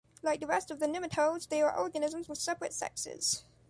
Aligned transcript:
Like 0.23 0.39
the 0.39 0.47
rest 0.47 0.71
of 0.71 0.79
the 0.79 0.87
nematodes, 0.87 1.47
they 1.49 1.61
are 1.61 1.77
organisms 1.77 2.27
with 2.27 2.39
separate 2.39 2.73
sexes. 2.73 3.43